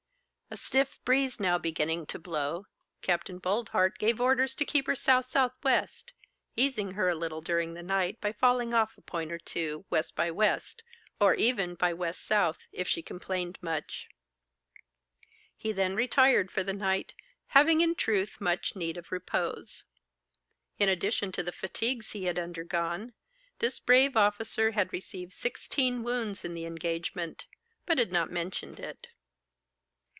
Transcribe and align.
A 0.53 0.57
stiff 0.57 0.99
breeze 1.05 1.39
now 1.39 1.57
beginning 1.57 2.05
to 2.07 2.19
blow, 2.19 2.65
Capt. 3.01 3.27
Boldheart 3.41 3.97
gave 3.97 4.19
orders 4.19 4.53
to 4.55 4.65
keep 4.65 4.85
her 4.85 4.91
S.S.W., 4.99 5.55
easing 6.57 6.91
her 6.91 7.07
a 7.07 7.15
little 7.15 7.39
during 7.39 7.73
the 7.73 7.81
night 7.81 8.19
by 8.19 8.33
falling 8.33 8.73
off 8.73 8.97
a 8.97 9.01
point 9.01 9.31
or 9.31 9.37
two 9.37 9.85
W. 9.89 10.03
by 10.13 10.27
W., 10.27 10.59
or 11.21 11.35
even 11.35 11.75
by 11.75 11.91
W.S., 11.91 12.27
if 12.73 12.85
she 12.85 13.01
complained 13.01 13.59
much. 13.61 14.09
He 15.55 15.71
then 15.71 15.95
retired 15.95 16.51
for 16.51 16.65
the 16.65 16.73
night, 16.73 17.13
having 17.55 17.79
in 17.79 17.95
truth 17.95 18.41
much 18.41 18.75
need 18.75 18.97
of 18.97 19.09
repose. 19.13 19.85
In 20.77 20.89
addition 20.89 21.31
to 21.31 21.43
the 21.43 21.53
fatigues 21.53 22.11
he 22.11 22.25
had 22.25 22.37
undergone, 22.37 23.13
this 23.59 23.79
brave 23.79 24.17
officer 24.17 24.71
had 24.71 24.91
received 24.91 25.31
sixteen 25.31 26.03
wounds 26.03 26.43
in 26.43 26.53
the 26.55 26.65
engagement, 26.65 27.45
but 27.85 27.97
had 27.97 28.11
not 28.11 28.29
mentioned 28.29 28.81
it. 28.81 29.07